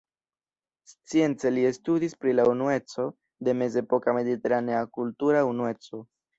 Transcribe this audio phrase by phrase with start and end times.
[1.11, 3.07] Science li studis pri la unueco
[3.49, 6.05] de mezepoka mediteranea kultura unueco.